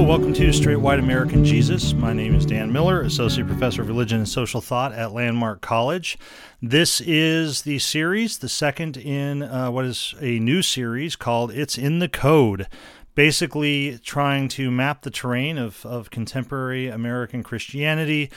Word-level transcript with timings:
Welcome 0.00 0.32
to 0.32 0.52
Straight 0.52 0.76
White 0.76 0.98
American 0.98 1.44
Jesus. 1.44 1.92
My 1.92 2.12
name 2.14 2.34
is 2.34 2.46
Dan 2.46 2.72
Miller, 2.72 3.02
Associate 3.02 3.46
Professor 3.46 3.82
of 3.82 3.88
Religion 3.88 4.18
and 4.18 4.28
Social 4.28 4.60
Thought 4.60 4.92
at 4.92 5.12
Landmark 5.12 5.60
College. 5.60 6.18
This 6.60 7.00
is 7.02 7.62
the 7.62 7.78
series, 7.78 8.38
the 8.38 8.48
second 8.48 8.96
in 8.96 9.42
uh, 9.42 9.70
what 9.70 9.84
is 9.84 10.14
a 10.20 10.40
new 10.40 10.62
series 10.62 11.16
called 11.16 11.52
It's 11.52 11.78
in 11.78 12.00
the 12.00 12.08
Code. 12.08 12.66
Basically, 13.14 13.98
trying 13.98 14.48
to 14.48 14.70
map 14.70 15.02
the 15.02 15.10
terrain 15.10 15.58
of, 15.58 15.84
of 15.84 16.10
contemporary 16.10 16.88
American 16.88 17.42
Christianity 17.44 18.30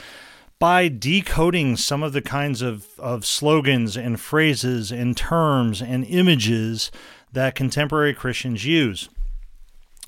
by 0.60 0.88
decoding 0.88 1.76
some 1.76 2.02
of 2.02 2.12
the 2.12 2.22
kinds 2.22 2.62
of, 2.62 2.88
of 3.00 3.26
slogans 3.26 3.96
and 3.96 4.20
phrases 4.20 4.92
and 4.92 5.16
terms 5.16 5.80
and 5.82 6.04
images 6.04 6.92
that 7.32 7.56
contemporary 7.56 8.14
Christians 8.14 8.64
use 8.64 9.08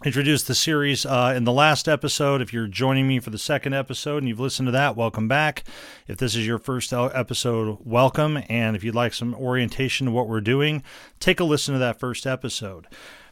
introduced 0.04 0.46
the 0.46 0.54
series 0.54 1.06
uh, 1.06 1.32
in 1.34 1.44
the 1.44 1.52
last 1.52 1.88
episode. 1.88 2.42
If 2.42 2.52
you're 2.52 2.66
joining 2.66 3.08
me 3.08 3.18
for 3.18 3.30
the 3.30 3.38
second 3.38 3.72
episode 3.72 4.18
and 4.18 4.28
you've 4.28 4.40
listened 4.40 4.66
to 4.66 4.72
that, 4.72 4.94
welcome 4.94 5.26
back. 5.26 5.64
If 6.06 6.18
this 6.18 6.34
is 6.34 6.46
your 6.46 6.58
first 6.58 6.92
episode, 6.92 7.78
welcome. 7.80 8.42
And 8.50 8.76
if 8.76 8.84
you'd 8.84 8.94
like 8.94 9.14
some 9.14 9.34
orientation 9.34 10.06
to 10.06 10.12
what 10.12 10.28
we're 10.28 10.42
doing, 10.42 10.82
take 11.18 11.40
a 11.40 11.44
listen 11.44 11.72
to 11.72 11.78
that 11.78 11.98
first 11.98 12.26
episode. 12.26 12.86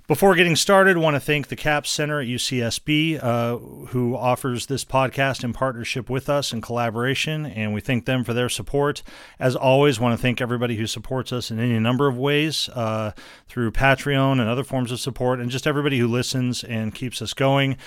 Before 0.07 0.35
getting 0.35 0.55
started, 0.55 0.99
I 0.99 1.01
want 1.01 1.17
to 1.17 1.21
thank 1.21 1.49
the 1.49 1.57
Capps 1.57 1.91
Center 1.91 2.21
at 2.21 2.27
UCSB, 2.27 3.25
uh, 3.25 3.57
who 3.87 4.15
offers 4.15 4.67
this 4.67 4.85
podcast 4.85 5.43
in 5.43 5.55
partnership 5.55 6.11
with 6.11 6.29
us 6.29 6.53
in 6.53 6.61
collaboration, 6.61 7.47
and 7.47 7.73
we 7.73 7.81
thank 7.81 8.05
them 8.05 8.23
for 8.23 8.35
their 8.35 8.51
support. 8.51 9.03
As 9.39 9.57
always, 9.57 9.99
I 9.99 10.03
want 10.03 10.19
to 10.19 10.21
thank 10.21 10.43
everybody 10.43 10.77
who 10.77 10.87
supports 10.87 11.33
us 11.33 11.51
in 11.51 11.59
any 11.59 11.79
number 11.79 12.07
of 12.07 12.19
ways 12.19 12.69
uh, 12.75 13.13
through 13.49 13.71
Patreon 13.71 14.33
and 14.33 14.43
other 14.43 14.63
forms 14.63 14.93
of 14.93 15.01
support, 15.01 15.41
and 15.41 15.51
just 15.51 15.67
everybody 15.67 15.99
who 15.99 16.07
listens 16.07 16.63
and 16.63 16.95
keeps 16.95 17.23
us 17.23 17.33
going. 17.33 17.79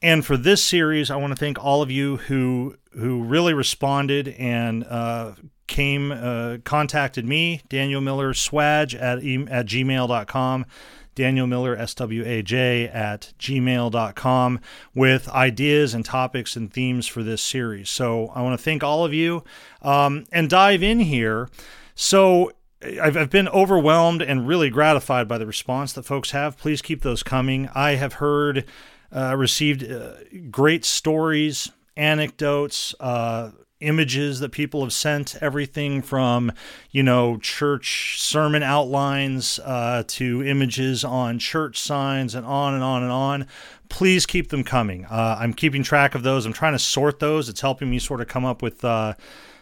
And 0.00 0.24
for 0.24 0.36
this 0.36 0.62
series, 0.62 1.10
I 1.10 1.16
want 1.16 1.32
to 1.32 1.36
thank 1.36 1.58
all 1.58 1.82
of 1.82 1.90
you 1.90 2.18
who 2.18 2.76
who 2.92 3.24
really 3.24 3.54
responded 3.54 4.28
and 4.38 4.84
uh, 4.84 5.32
came 5.66 6.12
uh, 6.12 6.58
contacted 6.62 7.26
me, 7.26 7.62
Daniel 7.68 8.00
Miller 8.00 8.34
SWAJ 8.34 8.94
at, 8.94 9.18
at 9.50 9.66
gmail.com 9.66 10.66
Daniel 11.16 11.48
Miller, 11.48 11.76
SWAJ, 11.76 12.94
at 12.94 13.32
gmail.com 13.40 14.60
with 14.94 15.28
ideas 15.30 15.94
and 15.94 16.04
topics 16.04 16.54
and 16.54 16.72
themes 16.72 17.08
for 17.08 17.24
this 17.24 17.42
series. 17.42 17.90
So 17.90 18.28
I 18.34 18.42
want 18.42 18.56
to 18.56 18.62
thank 18.62 18.84
all 18.84 19.04
of 19.04 19.12
you 19.12 19.42
um, 19.82 20.26
and 20.30 20.48
dive 20.48 20.84
in 20.84 21.00
here. 21.00 21.48
So 21.96 22.52
I've, 22.82 23.16
I've 23.16 23.30
been 23.30 23.48
overwhelmed 23.48 24.22
and 24.22 24.46
really 24.46 24.70
gratified 24.70 25.26
by 25.26 25.38
the 25.38 25.46
response 25.46 25.94
that 25.94 26.04
folks 26.04 26.30
have. 26.30 26.58
Please 26.58 26.82
keep 26.82 27.02
those 27.02 27.22
coming. 27.22 27.68
I 27.74 27.92
have 27.92 28.14
heard, 28.14 28.66
uh, 29.10 29.34
received 29.36 29.90
uh, 29.90 30.16
great 30.50 30.84
stories, 30.84 31.72
anecdotes, 31.96 32.94
uh, 33.00 33.52
images 33.80 34.40
that 34.40 34.50
people 34.52 34.82
have 34.82 34.92
sent 34.92 35.36
everything 35.42 36.00
from 36.00 36.50
you 36.90 37.02
know 37.02 37.36
church 37.38 38.20
sermon 38.20 38.62
outlines 38.62 39.58
uh, 39.64 40.02
to 40.06 40.42
images 40.44 41.04
on 41.04 41.38
church 41.38 41.78
signs 41.78 42.34
and 42.34 42.46
on 42.46 42.74
and 42.74 42.82
on 42.82 43.02
and 43.02 43.12
on. 43.12 43.46
Please 43.88 44.26
keep 44.26 44.48
them 44.48 44.64
coming. 44.64 45.04
Uh, 45.06 45.36
i'm 45.38 45.52
keeping 45.52 45.82
track 45.82 46.14
of 46.14 46.22
those. 46.22 46.46
I'm 46.46 46.52
trying 46.52 46.72
to 46.72 46.78
sort 46.78 47.18
those. 47.18 47.48
It's 47.48 47.60
helping 47.60 47.90
me 47.90 47.98
sort 47.98 48.20
of 48.20 48.28
come 48.28 48.44
up 48.44 48.62
with 48.62 48.84
uh, 48.84 49.14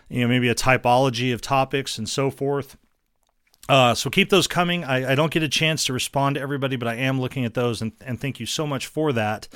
you 0.09 0.21
know 0.21 0.29
maybe 0.29 0.49
a 0.49 0.55
typology 0.55 1.35
of 1.35 1.41
topics 1.41 1.99
and 1.99 2.09
so 2.09 2.31
forth. 2.31 2.77
Uh, 3.69 3.95
so 3.95 4.11
keep 4.11 4.29
those 4.29 4.47
coming. 4.47 4.85
I, 4.85 5.13
I, 5.13 5.15
don't 5.15 5.33
get 5.33 5.43
a 5.43 5.49
chance 5.49 5.87
to 5.87 5.95
respond 5.95 6.35
to 6.35 6.41
everybody, 6.43 6.77
but 6.77 6.87
I 6.87 6.97
am 6.97 7.19
looking 7.19 7.47
at 7.47 7.55
those, 7.55 7.81
and, 7.81 7.93
and 8.03 8.21
thank 8.21 8.39
you 8.39 8.45
so 8.45 8.67
much 8.67 8.87
for 8.87 9.11
that. 9.15 9.49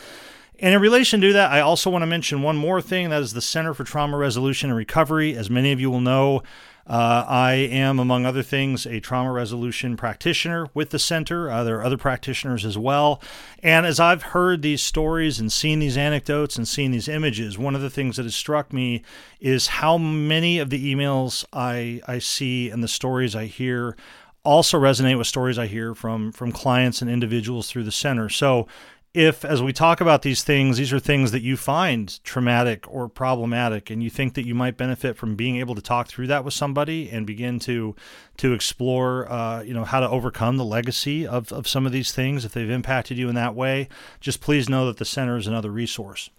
And 0.60 0.74
in 0.74 0.80
relation 0.80 1.20
to 1.20 1.32
that, 1.34 1.52
I 1.52 1.60
also 1.60 1.88
want 1.88 2.02
to 2.02 2.06
mention 2.06 2.42
one 2.42 2.56
more 2.56 2.82
thing 2.82 3.10
that 3.10 3.22
is 3.22 3.32
the 3.32 3.40
Center 3.40 3.74
for 3.74 3.84
Trauma 3.84 4.16
Resolution 4.16 4.70
and 4.70 4.76
Recovery. 4.76 5.36
As 5.36 5.48
many 5.48 5.70
of 5.70 5.80
you 5.80 5.88
will 5.88 6.00
know, 6.00 6.42
uh, 6.84 7.24
I 7.28 7.52
am, 7.52 7.98
among 7.98 8.26
other 8.26 8.42
things, 8.42 8.84
a 8.84 8.98
trauma 8.98 9.30
resolution 9.30 9.96
practitioner 9.96 10.68
with 10.74 10.90
the 10.90 10.98
center. 10.98 11.48
Uh, 11.50 11.62
there 11.62 11.76
are 11.78 11.84
other 11.84 11.98
practitioners 11.98 12.64
as 12.64 12.76
well. 12.76 13.20
And 13.62 13.86
as 13.86 14.00
I've 14.00 14.22
heard 14.22 14.62
these 14.62 14.82
stories 14.82 15.38
and 15.38 15.52
seen 15.52 15.78
these 15.78 15.98
anecdotes 15.98 16.56
and 16.56 16.66
seen 16.66 16.90
these 16.90 17.06
images, 17.06 17.58
one 17.58 17.74
of 17.76 17.82
the 17.82 17.90
things 17.90 18.16
that 18.16 18.24
has 18.24 18.34
struck 18.34 18.72
me 18.72 19.02
is 19.38 19.66
how 19.66 19.96
many 19.98 20.58
of 20.58 20.70
the 20.70 20.92
emails 20.92 21.44
I, 21.52 22.00
I 22.08 22.18
see 22.18 22.70
and 22.70 22.82
the 22.82 22.88
stories 22.88 23.36
I 23.36 23.44
hear 23.46 23.94
also 24.44 24.80
resonate 24.80 25.18
with 25.18 25.26
stories 25.26 25.58
I 25.58 25.66
hear 25.66 25.94
from 25.94 26.32
from 26.32 26.52
clients 26.52 27.02
and 27.02 27.10
individuals 27.10 27.68
through 27.68 27.84
the 27.84 27.92
center. 27.92 28.30
So 28.30 28.66
if, 29.18 29.44
as 29.44 29.60
we 29.60 29.72
talk 29.72 30.00
about 30.00 30.22
these 30.22 30.44
things, 30.44 30.76
these 30.76 30.92
are 30.92 31.00
things 31.00 31.32
that 31.32 31.42
you 31.42 31.56
find 31.56 32.22
traumatic 32.22 32.84
or 32.86 33.08
problematic, 33.08 33.90
and 33.90 34.00
you 34.00 34.10
think 34.10 34.34
that 34.34 34.46
you 34.46 34.54
might 34.54 34.76
benefit 34.76 35.16
from 35.16 35.34
being 35.34 35.56
able 35.56 35.74
to 35.74 35.82
talk 35.82 36.06
through 36.06 36.28
that 36.28 36.44
with 36.44 36.54
somebody 36.54 37.10
and 37.10 37.26
begin 37.26 37.58
to 37.58 37.96
to 38.36 38.52
explore, 38.52 39.28
uh, 39.28 39.60
you 39.62 39.74
know, 39.74 39.82
how 39.82 39.98
to 39.98 40.08
overcome 40.08 40.56
the 40.56 40.64
legacy 40.64 41.26
of, 41.26 41.52
of 41.52 41.66
some 41.66 41.84
of 41.84 41.90
these 41.90 42.12
things 42.12 42.44
if 42.44 42.52
they've 42.52 42.70
impacted 42.70 43.18
you 43.18 43.28
in 43.28 43.34
that 43.34 43.56
way, 43.56 43.88
just 44.20 44.40
please 44.40 44.68
know 44.68 44.86
that 44.86 44.98
the 44.98 45.04
center 45.04 45.36
is 45.36 45.48
another 45.48 45.72
resource. 45.72 46.30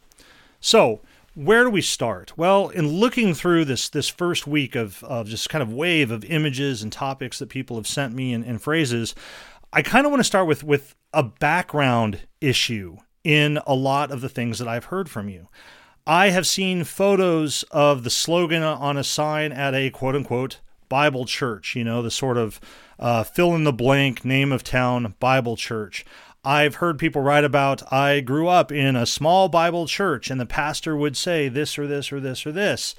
So, 0.62 1.02
where 1.36 1.66
do 1.66 1.70
we 1.70 1.82
start? 1.82 2.32
Well, 2.38 2.70
in 2.70 2.88
looking 2.88 3.34
through 3.34 3.66
this 3.66 3.90
this 3.90 4.08
first 4.08 4.48
week 4.48 4.76
of, 4.76 5.04
of 5.04 5.28
just 5.28 5.50
kind 5.50 5.62
of 5.62 5.74
wave 5.74 6.12
of 6.12 6.24
images 6.24 6.82
and 6.82 6.94
topics 6.94 7.40
that 7.40 7.50
people 7.50 7.76
have 7.76 7.88
sent 7.88 8.14
me 8.14 8.34
and, 8.34 8.46
and 8.46 8.62
phrases, 8.62 9.16
I 9.72 9.84
kind 9.84 10.06
of 10.06 10.12
want 10.12 10.20
to 10.22 10.26
start 10.26 10.48
with 10.48 10.64
with 10.64 10.96
a 11.14 11.24
background 11.24 12.22
issue 12.42 12.98
in 13.24 13.60
a 13.68 13.76
lot 13.76 14.12
of 14.12 14.22
the 14.22 14.30
things 14.30 14.60
that 14.60 14.68
I've 14.68 14.86
heard 14.86 15.10
from 15.10 15.30
you. 15.30 15.48
I 16.08 16.30
have 16.30 16.48
seen 16.48 16.84
photos 16.84 17.64
of 17.70 18.04
the 18.04 18.10
slogan 18.10 18.64
on 18.64 18.98
a 18.98 19.04
sign 19.04 19.52
at 19.52 19.76
a 19.76 19.92
quote 19.92 20.16
unquote 20.16 20.60
Bible 20.88 21.26
church, 21.26 21.76
you 21.76 21.84
know, 21.84 22.02
the 22.02 22.10
sort 22.10 22.38
of 22.38 22.60
uh, 22.98 23.24
fill 23.24 23.54
in 23.54 23.64
the 23.64 23.72
blank 23.72 24.26
name 24.26 24.52
of 24.52 24.64
town 24.64 25.14
Bible 25.20 25.56
church. 25.56 26.04
I've 26.44 26.76
heard 26.76 26.98
people 26.98 27.22
write 27.22 27.44
about, 27.44 27.94
I 27.94 28.22
grew 28.22 28.48
up 28.48 28.72
in 28.72 28.96
a 28.96 29.06
small 29.06 29.50
Bible 29.50 29.86
church 29.86 30.32
and 30.32 30.40
the 30.42 30.46
pastor 30.48 30.96
would 30.96 31.16
say 31.16 31.48
this 31.48 31.78
or 31.78 31.86
this 31.86 32.12
or 32.12 32.20
this 32.20 32.46
or 32.46 32.52
this. 32.52 32.96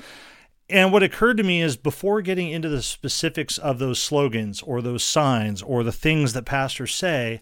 And 0.71 0.93
what 0.93 1.03
occurred 1.03 1.37
to 1.39 1.43
me 1.43 1.61
is 1.61 1.77
before 1.77 2.23
getting 2.23 2.51
into 2.51 2.69
the 2.69 2.83
specifics 2.83 3.59
of 3.59 3.81
those 3.81 4.01
slogans 4.01 4.63
or 4.63 4.81
those 4.81 5.03
signs 5.03 5.63
or 5.63 5.83
the 5.83 5.93
things 5.93 6.33
that 6.33 6.45
pastors 6.45 6.95
say, 6.95 7.41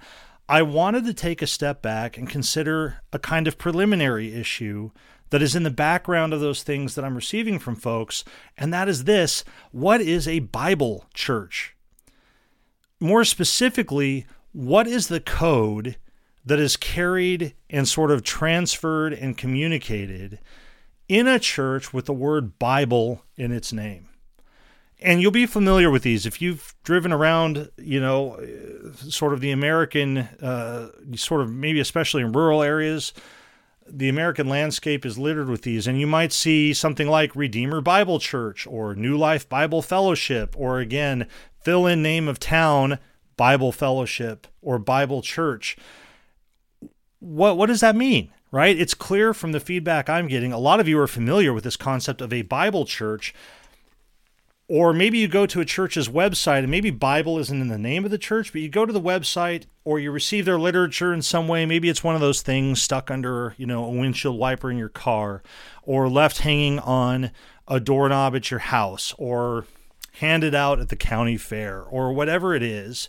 I 0.49 0.62
wanted 0.62 1.05
to 1.05 1.12
take 1.12 1.43
a 1.43 1.47
step 1.47 1.83
back 1.83 2.16
and 2.16 2.28
consider 2.28 3.03
a 3.12 3.19
kind 3.19 3.47
of 3.47 3.59
preliminary 3.59 4.33
issue 4.33 4.93
that 5.28 5.43
is 5.43 5.55
in 5.55 5.62
the 5.62 5.71
background 5.71 6.33
of 6.33 6.41
those 6.41 6.62
things 6.62 6.94
that 6.94 7.05
I'm 7.05 7.15
receiving 7.15 7.59
from 7.59 7.77
folks, 7.77 8.25
and 8.56 8.72
that 8.72 8.89
is 8.89 9.05
this 9.05 9.45
what 9.72 10.00
is 10.00 10.27
a 10.27 10.39
Bible 10.39 11.05
church? 11.12 11.77
More 12.99 13.25
specifically, 13.25 14.25
what 14.53 14.87
is 14.87 15.09
the 15.09 15.21
code 15.21 15.97
that 16.47 16.59
is 16.59 16.78
carried 16.78 17.54
and 17.69 17.86
sort 17.86 18.10
of 18.10 18.22
transferred 18.22 19.13
and 19.13 19.36
communicated 19.36 20.39
in 21.09 21.27
a 21.27 21.39
church 21.39 21.93
with 21.93 22.07
the 22.07 22.13
word 22.13 22.59
Bible 22.59 23.25
in 23.37 23.53
its 23.53 23.72
name? 23.72 24.09
and 25.01 25.22
you'll 25.22 25.31
be 25.31 25.47
familiar 25.47 25.91
with 25.91 26.03
these. 26.03 26.27
If 26.27 26.43
you've 26.43 26.75
driven 26.83 27.13
around 27.13 27.71
you 27.77 28.01
know 28.01 28.41
sort 28.95 29.33
of 29.33 29.41
the 29.41 29.51
american 29.51 30.19
uh, 30.19 30.89
sort 31.15 31.41
of 31.41 31.53
maybe 31.53 31.81
especially 31.81 32.22
in 32.22 32.33
rural 32.33 32.63
areas 32.63 33.13
the 33.87 34.09
american 34.09 34.49
landscape 34.49 35.07
is 35.07 35.19
littered 35.19 35.49
with 35.49 35.63
these. 35.63 35.87
And 35.87 35.99
you 36.01 36.07
might 36.07 36.33
see 36.33 36.75
something 36.75 37.09
like 37.09 37.37
redeemer 37.37 37.81
bible 37.81 38.19
church 38.19 38.66
or 38.66 38.95
new 38.95 39.16
life 39.16 39.49
bible 39.49 39.83
fellowship 39.83 40.54
or 40.59 40.78
again 40.78 41.27
fill 41.61 41.87
in 41.87 42.03
name 42.03 42.28
of 42.28 42.39
town 42.39 42.99
bible 43.37 43.72
fellowship 43.72 44.47
or 44.61 44.78
bible 44.78 45.22
church. 45.22 45.77
What 47.21 47.57
what 47.57 47.66
does 47.66 47.81
that 47.81 47.97
mean 47.97 48.33
right 48.50 48.78
it's 48.78 48.95
clear 48.95 49.34
from 49.34 49.53
the 49.53 49.60
feedback 49.60 50.09
i'm 50.09 50.28
getting 50.28 50.53
a 50.53 50.59
lot 50.59 50.80
of 50.80 50.89
you 50.89 50.98
are 50.98 51.06
familiar 51.06 51.53
with 51.53 51.65
this 51.65 51.77
concept 51.77 52.21
of 52.21 52.33
a 52.33 52.42
bible 52.42 52.84
church 52.84 53.34
Or 54.71 54.92
maybe 54.92 55.16
you 55.16 55.28
go 55.28 55.47
to 55.47 55.60
a 55.60 55.65
church's 55.65 56.09
website 56.10 56.59
and 56.59 56.71
maybe 56.71 56.91
Bible 56.91 57.39
isn't 57.39 57.60
in 57.60 57.68
the 57.68 57.78
name 57.78 58.04
of 58.04 58.10
the 58.10 58.18
church, 58.18 58.53
but 58.53 58.60
you 58.60 58.68
go 58.68 58.84
to 58.84 58.92
the 58.92 59.00
website 59.00 59.65
or 59.83 59.98
you 59.98 60.10
receive 60.12 60.45
their 60.45 60.59
literature 60.59 61.15
in 61.15 61.22
some 61.22 61.48
way. 61.48 61.65
Maybe 61.65 61.89
it's 61.89 62.04
one 62.04 62.15
of 62.15 62.21
those 62.21 62.42
things 62.42 62.83
stuck 62.83 63.10
under, 63.10 63.54
you 63.56 63.65
know, 63.65 63.86
a 63.86 63.91
windshield 63.91 64.39
wiper 64.39 64.71
in 64.71 64.77
your 64.77 64.91
car 64.91 65.42
or 65.83 66.06
left 66.10 66.41
hanging 66.41 66.78
on 66.80 67.30
a 67.66 67.80
doorknob 67.80 68.36
at 68.36 68.51
your 68.51 68.60
house 68.60 69.15
or 69.16 69.65
handed 70.21 70.54
out 70.54 70.80
at 70.80 70.91
the 70.91 70.97
county 70.97 71.39
fair 71.39 71.80
or 71.83 72.12
whatever 72.12 72.54
it 72.54 72.62
is. 72.62 73.09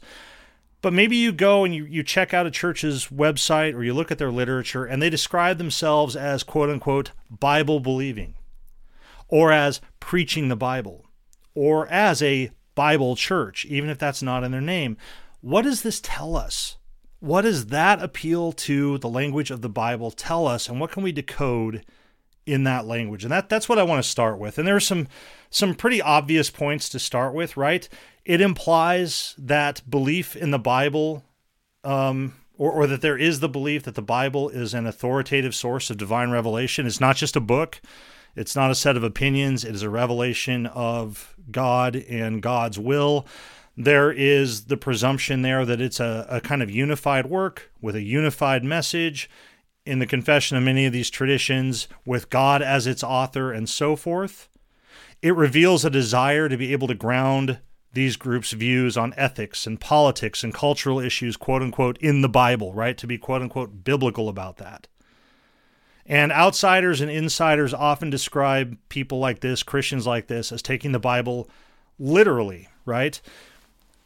But 0.82 0.94
maybe 0.94 1.18
you 1.18 1.32
go 1.32 1.66
and 1.66 1.76
you, 1.76 1.86
you 1.86 2.04
check 2.04 2.34
out 2.34 2.46
a 2.46 2.52
church's 2.52 3.08
website 3.08 3.76
or 3.76 3.84
you 3.84 3.94
look 3.94 4.12
at 4.12 4.18
their 4.18 4.32
literature 4.32 4.86
and 4.86 5.02
they 5.02 5.10
describe 5.10 5.58
themselves 5.58 6.16
as 6.16 6.44
quote 6.44 6.70
unquote 6.70 7.12
Bible 7.30 7.80
believing 7.80 8.36
or 9.28 9.52
as 9.52 9.82
preaching 10.00 10.48
the 10.48 10.56
Bible 10.56 11.06
or 11.54 11.88
as 11.88 12.22
a 12.22 12.52
Bible 12.76 13.18
church, 13.18 13.66
even 13.66 13.90
if 13.90 13.98
that's 13.98 14.24
not 14.24 14.44
in 14.44 14.52
their 14.52 14.62
name. 14.62 14.96
What 15.42 15.64
does 15.64 15.82
this 15.82 16.00
tell 16.00 16.38
us? 16.38 16.78
What 17.20 17.42
does 17.42 17.66
that 17.68 18.02
appeal 18.02 18.54
to 18.54 18.98
the 19.00 19.10
language 19.10 19.52
of 19.52 19.62
the 19.62 19.70
Bible 19.70 20.12
tell 20.12 20.48
us, 20.48 20.70
and 20.70 20.80
what 20.80 20.92
can 20.92 21.04
we 21.04 21.12
decode 21.12 21.84
in 22.52 22.64
that 22.64 22.86
language? 22.86 23.24
And 23.24 23.32
that 23.32 23.50
that's 23.50 23.70
what 23.70 23.80
I 23.80 23.84
want 23.84 24.04
to 24.04 24.10
start 24.10 24.40
with. 24.40 24.58
And 24.58 24.68
there 24.68 24.76
are 24.76 24.82
some 24.82 25.08
some 25.50 25.76
pretty 25.76 26.02
obvious 26.02 26.50
points 26.50 26.90
to 26.90 27.00
start 27.00 27.34
with, 27.34 27.58
right? 27.58 27.88
It 28.26 28.42
implies 28.42 29.36
that 29.38 29.82
belief 29.90 30.36
in 30.36 30.52
the 30.52 30.60
Bible, 30.60 31.24
um, 31.84 32.36
or, 32.58 32.72
or 32.72 32.88
that 32.88 33.02
there 33.02 33.18
is 33.18 33.40
the 33.40 33.50
belief 33.50 33.84
that 33.84 33.96
the 33.96 34.02
Bible 34.02 34.50
is 34.50 34.74
an 34.74 34.86
authoritative 34.86 35.56
source 35.56 35.90
of 35.90 35.98
divine 35.98 36.30
revelation. 36.30 36.86
It's 36.86 37.02
not 37.02 37.16
just 37.16 37.36
a 37.36 37.42
book. 37.42 37.82
It's 38.36 38.56
not 38.56 38.72
a 38.72 38.76
set 38.76 38.96
of 38.96 39.04
opinions, 39.04 39.66
it 39.66 39.76
is 39.76 39.84
a 39.84 39.90
revelation 39.90 40.66
of 40.68 41.36
God 41.52 41.96
and 41.96 42.42
God's 42.42 42.80
will. 42.80 43.26
There 43.76 44.12
is 44.12 44.66
the 44.66 44.78
presumption 44.78 45.42
there 45.42 45.66
that 45.66 45.82
it's 45.82 46.00
a, 46.00 46.26
a 46.30 46.42
kind 46.42 46.62
of 46.62 46.70
unified 46.70 47.26
work 47.26 47.72
with 47.82 47.96
a 47.96 48.02
unified 48.02 48.64
message 48.64 49.30
in 49.90 50.00
the 50.00 50.06
confession 50.06 50.56
of 50.56 50.64
many 50.64 50.86
of 50.86 50.94
these 50.94 51.10
traditions, 51.10 51.88
with 52.06 52.30
God 52.30 52.62
as 52.62 52.88
its 52.88 53.04
author 53.04 53.52
and 53.52 53.68
so 53.68 53.96
forth. 53.96 54.48
It 55.22 55.36
reveals 55.36 55.84
a 55.84 55.90
desire 55.90 56.48
to 56.48 56.58
be 56.58 56.72
able 56.72 56.88
to 56.88 56.96
ground 56.96 57.60
these 57.94 58.16
groups' 58.16 58.52
views 58.52 58.96
on 58.96 59.14
ethics 59.18 59.66
and 59.66 59.82
politics 59.82 60.44
and 60.44 60.54
cultural 60.54 61.00
issues, 61.00 61.36
quote 61.36 61.62
unquote, 61.62 61.98
in 61.98 62.22
the 62.22 62.30
Bible, 62.30 62.74
right? 62.74 62.98
To 62.98 63.08
be 63.08 63.18
quote 63.18 63.42
unquote 63.42 63.84
biblical 63.84 64.30
about 64.30 64.58
that. 64.58 64.88
And 66.06 66.32
outsiders 66.32 67.02
and 67.02 67.12
insiders 67.12 67.74
often 67.74 68.10
describe 68.10 68.78
people 68.90 69.20
like 69.20 69.42
this, 69.42 69.64
Christians 69.64 70.08
like 70.08 70.28
this, 70.28 70.52
as 70.52 70.62
taking 70.62 70.92
the 70.92 71.00
Bible 71.00 71.50
literally, 72.00 72.68
right? 72.86 73.20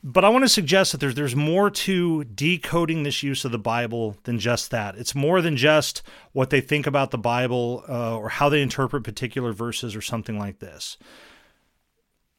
But 0.05 0.25
I 0.25 0.29
want 0.29 0.43
to 0.43 0.49
suggest 0.49 0.91
that 0.91 0.97
there's 0.99 1.15
there's 1.15 1.35
more 1.35 1.69
to 1.69 2.25
decoding 2.25 3.03
this 3.03 3.23
use 3.23 3.45
of 3.45 3.53
the 3.53 3.57
Bible 3.57 4.17
than 4.23 4.37
just 4.37 4.69
that. 4.71 4.95
It's 4.97 5.15
more 5.15 5.41
than 5.41 5.55
just 5.55 6.03
what 6.33 6.49
they 6.49 6.59
think 6.59 6.85
about 6.85 7.11
the 7.11 7.17
Bible 7.17 7.85
uh, 7.87 8.17
or 8.17 8.29
how 8.29 8.49
they 8.49 8.61
interpret 8.61 9.03
particular 9.03 9.53
verses 9.53 9.95
or 9.95 10.01
something 10.01 10.37
like 10.37 10.59
this. 10.59 10.97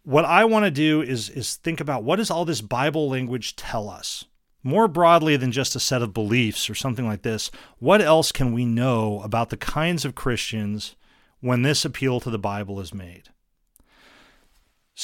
What 0.02 0.26
I 0.26 0.44
want 0.44 0.66
to 0.66 0.70
do 0.70 1.00
is 1.00 1.31
is 1.31 1.56
think 1.56 1.81
about 1.81 2.05
what 2.05 2.16
does 2.16 2.31
all 2.31 2.44
this 2.44 2.61
Bible 2.61 3.08
language 3.08 3.56
tell 3.56 3.88
us? 3.88 4.26
more 4.64 4.88
broadly 4.88 5.37
than 5.37 5.52
just 5.52 5.76
a 5.76 5.81
set 5.81 6.02
of 6.02 6.14
beliefs 6.14 6.69
or 6.69 6.75
something 6.75 7.06
like 7.06 7.22
this, 7.22 7.50
what 7.78 8.00
else 8.00 8.32
can 8.32 8.52
we 8.52 8.64
know 8.64 9.20
about 9.20 9.50
the 9.50 9.56
kinds 9.56 10.05
of 10.05 10.14
Christians 10.14 10.96
when 11.40 11.62
this 11.62 11.84
appeal 11.84 12.19
to 12.20 12.31
the 12.31 12.38
Bible 12.38 12.81
is 12.81 12.94
made? 12.94 13.28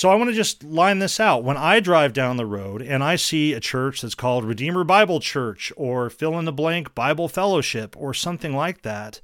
So 0.01 0.09
I 0.09 0.15
want 0.15 0.31
to 0.31 0.35
just 0.35 0.65
line 0.65 0.99
this 0.99 1.21
out. 1.21 1.45
When 1.45 1.59
I 1.59 1.79
drive 1.79 2.15
down 2.15 2.39
the 2.39 2.47
road 2.47 2.81
and 2.81 3.05
I 3.05 3.17
see 3.17 3.53
a 3.53 3.61
church 3.61 4.01
that's 4.01 4.15
called 4.15 4.47
Redeemer 4.47 4.83
Bible 4.83 5.21
Church 5.21 5.75
or 5.77 6.09
fill 6.09 6.39
in 6.39 6.47
the 6.47 6.55
blank 6.55 6.95
Bible 6.95 7.29
Fellowship 7.29 7.95
or 7.99 8.15
something 8.15 8.57
like 8.57 8.81
that, 8.81 9.21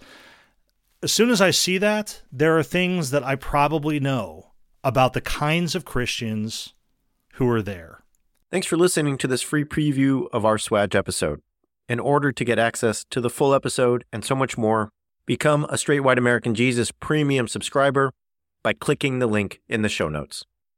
as 1.03 1.11
soon 1.11 1.31
as 1.31 1.41
I 1.41 1.51
see 1.51 1.79
that, 1.79 2.21
there 2.31 2.59
are 2.59 2.63
things 2.63 3.09
that 3.09 3.25
I 3.25 3.37
probably 3.37 3.99
know 3.99 4.53
about 4.85 5.15
the 5.15 5.23
kinds 5.23 5.75
of 5.75 5.87
Christians 5.87 6.75
who 7.37 7.49
are 7.49 7.63
there. 7.63 8.05
Thanks 8.51 8.67
for 8.67 8.77
listening 8.77 9.17
to 9.17 9.27
this 9.27 9.41
free 9.41 9.65
preview 9.65 10.27
of 10.31 10.45
our 10.45 10.59
SWAJ 10.59 10.95
episode. 10.95 11.41
In 11.89 11.99
order 11.99 12.33
to 12.33 12.45
get 12.45 12.59
access 12.59 13.03
to 13.05 13.23
the 13.23 13.31
full 13.31 13.55
episode 13.55 14.05
and 14.13 14.23
so 14.27 14.35
much 14.35 14.59
more, 14.59 14.91
become 15.25 15.65
a 15.71 15.79
Straight 15.79 16.01
White 16.01 16.19
American 16.19 16.55
Jesus 16.55 16.93
premium 16.93 17.49
subscriber 17.49 18.13
by 18.63 18.75
clicking 18.75 19.21
the 19.21 19.27
link 19.27 19.63
in 19.71 19.81
the 19.81 19.89
show 19.89 20.11
notes. 20.11 20.45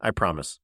I 0.00 0.10
promise. 0.10 0.60